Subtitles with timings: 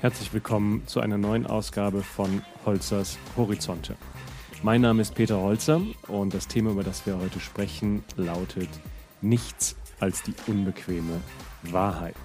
[0.00, 3.96] Herzlich willkommen zu einer neuen Ausgabe von Holzers Horizonte.
[4.62, 8.70] Mein Name ist Peter Holzer und das Thema, über das wir heute sprechen, lautet
[9.20, 11.20] Nichts als die unbequeme
[11.64, 12.16] Wahrheit.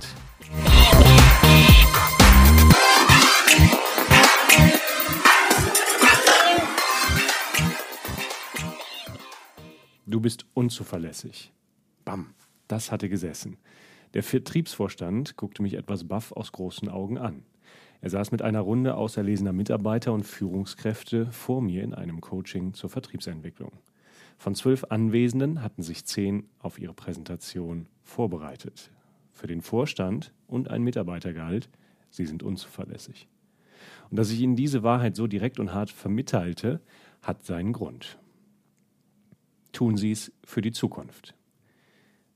[10.06, 11.52] Du bist unzuverlässig.
[12.06, 12.36] Bam,
[12.70, 13.58] das hatte gesessen.
[14.14, 17.44] Der Vertriebsvorstand guckte mich etwas baff aus großen Augen an.
[18.02, 22.90] Er saß mit einer Runde auserlesener Mitarbeiter und Führungskräfte vor mir in einem Coaching zur
[22.90, 23.72] Vertriebsentwicklung.
[24.38, 28.92] Von zwölf Anwesenden hatten sich zehn auf ihre Präsentation vorbereitet.
[29.32, 31.70] Für den Vorstand und einen Mitarbeiter galt,
[32.10, 33.28] sie sind unzuverlässig.
[34.10, 36.82] Und dass ich Ihnen diese Wahrheit so direkt und hart vermitteilte,
[37.22, 38.18] hat seinen Grund.
[39.72, 41.36] Tun Sie es für die Zukunft.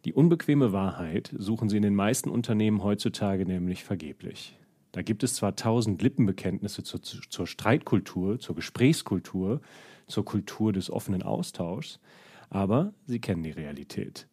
[0.05, 4.57] Die unbequeme Wahrheit suchen Sie in den meisten Unternehmen heutzutage nämlich vergeblich.
[4.91, 9.61] Da gibt es zwar tausend Lippenbekenntnisse zur, zur, Streitkultur, zur Gesprächskultur,
[10.07, 11.99] zur Kultur des offenen Austauschs,
[12.49, 14.27] aber sie kennen die Realität.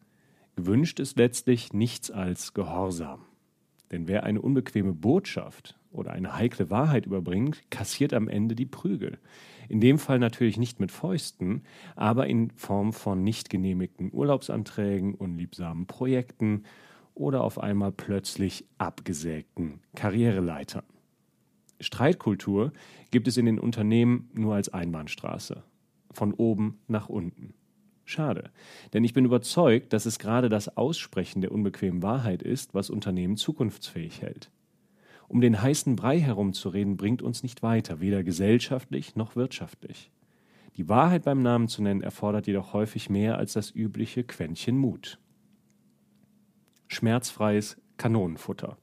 [0.55, 3.21] Gewünscht ist letztlich nichts als Gehorsam.
[3.91, 9.19] Denn wer eine unbequeme Botschaft oder eine heikle Wahrheit überbringt, kassiert am Ende die Prügel.
[9.69, 11.63] In dem Fall natürlich nicht mit Fäusten,
[11.95, 16.63] aber in Form von nicht genehmigten Urlaubsanträgen, unliebsamen Projekten
[17.17, 20.83] oder auf einmal plötzlich abgesägten Karriereleitern.
[21.79, 22.71] Streitkultur
[23.11, 25.63] gibt es in den Unternehmen nur als Einbahnstraße,
[26.11, 27.53] von oben nach unten.
[28.05, 28.51] Schade,
[28.93, 33.35] denn ich bin überzeugt, dass es gerade das Aussprechen der unbequemen Wahrheit ist, was Unternehmen
[33.35, 34.49] zukunftsfähig hält.
[35.27, 40.09] Um den heißen Brei herumzureden, bringt uns nicht weiter, weder gesellschaftlich noch wirtschaftlich.
[40.77, 45.19] Die Wahrheit beim Namen zu nennen erfordert jedoch häufig mehr als das übliche Quäntchen Mut
[46.97, 48.77] schmerzfreies Kanonenfutter.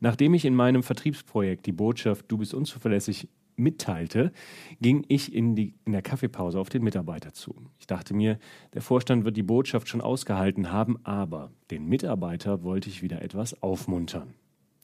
[0.00, 4.32] Nachdem ich in meinem Vertriebsprojekt die Botschaft Du bist unzuverlässig mitteilte,
[4.80, 7.54] ging ich in, die, in der Kaffeepause auf den Mitarbeiter zu.
[7.78, 8.38] Ich dachte mir,
[8.72, 13.62] der Vorstand wird die Botschaft schon ausgehalten haben, aber den Mitarbeiter wollte ich wieder etwas
[13.62, 14.32] aufmuntern.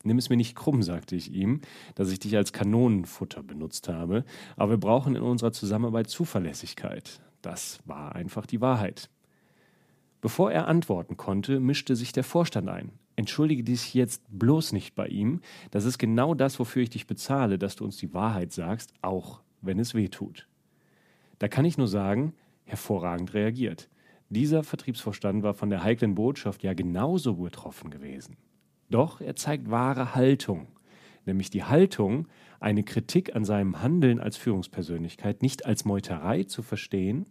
[0.02, 1.62] Nimm es mir nicht krumm, sagte ich ihm,
[1.94, 4.24] dass ich dich als Kanonenfutter benutzt habe,
[4.56, 7.20] aber wir brauchen in unserer Zusammenarbeit Zuverlässigkeit.
[7.42, 9.08] Das war einfach die Wahrheit.
[10.26, 12.90] Bevor er antworten konnte, mischte sich der Vorstand ein.
[13.14, 15.40] Entschuldige dich jetzt bloß nicht bei ihm.
[15.70, 19.42] Das ist genau das, wofür ich dich bezahle, dass du uns die Wahrheit sagst, auch
[19.60, 20.48] wenn es weh tut.
[21.38, 23.88] Da kann ich nur sagen, hervorragend reagiert.
[24.28, 28.36] Dieser Vertriebsvorstand war von der heiklen Botschaft ja genauso betroffen gewesen.
[28.90, 30.66] Doch er zeigt wahre Haltung,
[31.24, 32.26] nämlich die Haltung,
[32.58, 37.26] eine Kritik an seinem Handeln als Führungspersönlichkeit nicht als Meuterei zu verstehen,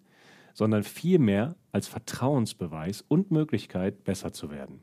[0.56, 4.80] sondern vielmehr als Vertrauensbeweis und Möglichkeit, besser zu werden.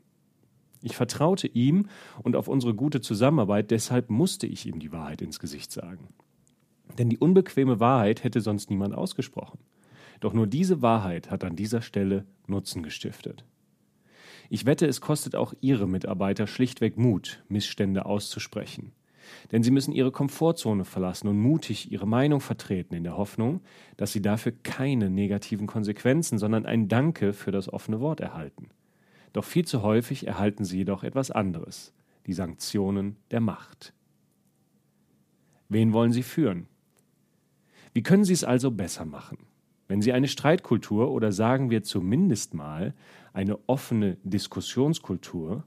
[0.81, 1.87] Ich vertraute ihm
[2.21, 6.13] und auf unsere gute Zusammenarbeit, deshalb musste ich ihm die Wahrheit ins Gesicht sagen.
[6.97, 9.59] Denn die unbequeme Wahrheit hätte sonst niemand ausgesprochen.
[10.19, 13.43] Doch nur diese Wahrheit hat an dieser Stelle Nutzen gestiftet.
[14.49, 18.91] Ich wette, es kostet auch Ihre Mitarbeiter schlichtweg Mut, Missstände auszusprechen.
[19.51, 23.61] Denn sie müssen ihre Komfortzone verlassen und mutig ihre Meinung vertreten, in der Hoffnung,
[23.97, 28.69] dass sie dafür keine negativen Konsequenzen, sondern ein Danke für das offene Wort erhalten.
[29.33, 31.93] Doch viel zu häufig erhalten sie jedoch etwas anderes,
[32.27, 33.93] die Sanktionen der Macht.
[35.69, 36.67] Wen wollen sie führen?
[37.93, 39.37] Wie können sie es also besser machen?
[39.87, 42.93] Wenn Sie eine Streitkultur oder sagen wir zumindest mal
[43.33, 45.65] eine offene Diskussionskultur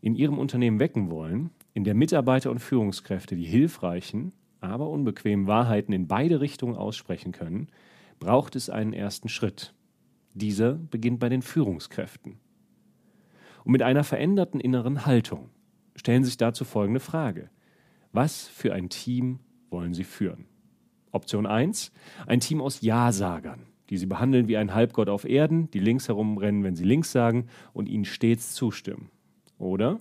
[0.00, 5.92] in Ihrem Unternehmen wecken wollen, in der Mitarbeiter und Führungskräfte die hilfreichen, aber unbequemen Wahrheiten
[5.92, 7.68] in beide Richtungen aussprechen können,
[8.18, 9.74] braucht es einen ersten Schritt.
[10.34, 12.38] Dieser beginnt bei den Führungskräften.
[13.64, 15.50] Und mit einer veränderten inneren Haltung
[15.96, 17.50] stellen sich dazu folgende Frage.
[18.12, 19.40] Was für ein Team
[19.70, 20.46] wollen Sie führen?
[21.12, 21.92] Option 1.
[22.26, 26.62] Ein Team aus Ja-Sagern, die Sie behandeln wie ein Halbgott auf Erden, die links herumrennen,
[26.62, 29.10] wenn Sie links sagen und Ihnen stets zustimmen.
[29.58, 30.00] Oder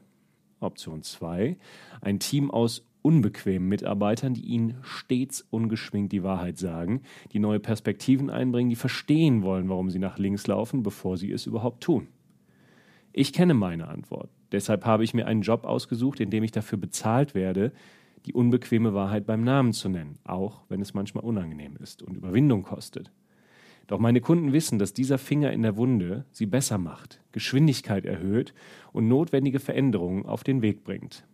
[0.60, 1.58] Option 2,
[2.02, 7.02] ein Team aus unbequemen Mitarbeitern, die ihnen stets ungeschminkt die Wahrheit sagen,
[7.34, 11.46] die neue Perspektiven einbringen, die verstehen wollen, warum sie nach links laufen, bevor sie es
[11.46, 12.08] überhaupt tun.
[13.14, 14.30] Ich kenne meine Antwort.
[14.52, 17.72] Deshalb habe ich mir einen Job ausgesucht, in dem ich dafür bezahlt werde,
[18.26, 22.64] die unbequeme Wahrheit beim Namen zu nennen, auch wenn es manchmal unangenehm ist und Überwindung
[22.64, 23.12] kostet.
[23.88, 28.54] Doch meine Kunden wissen, dass dieser Finger in der Wunde sie besser macht, Geschwindigkeit erhöht
[28.92, 31.26] und notwendige Veränderungen auf den Weg bringt.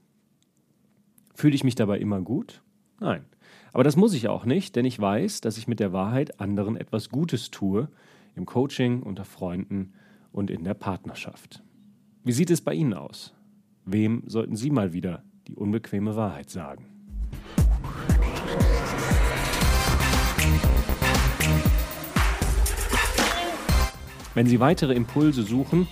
[1.34, 2.62] Fühle ich mich dabei immer gut?
[3.00, 3.26] Nein.
[3.74, 6.76] Aber das muss ich auch nicht, denn ich weiß, dass ich mit der Wahrheit anderen
[6.76, 7.88] etwas Gutes tue,
[8.36, 9.94] im Coaching, unter Freunden
[10.32, 11.64] und in der Partnerschaft.
[12.24, 13.34] Wie sieht es bei Ihnen aus?
[13.86, 16.91] Wem sollten Sie mal wieder die unbequeme Wahrheit sagen.
[24.34, 25.88] Wenn Sie weitere Impulse suchen,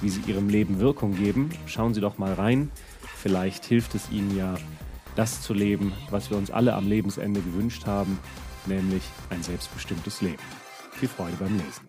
[0.01, 2.71] Wie Sie Ihrem Leben Wirkung geben, schauen Sie doch mal rein.
[3.17, 4.57] Vielleicht hilft es Ihnen ja,
[5.17, 8.19] das zu leben, was wir uns alle am Lebensende gewünscht haben,
[8.67, 10.43] nämlich ein selbstbestimmtes Leben.
[10.93, 11.89] Viel Freude beim Lesen.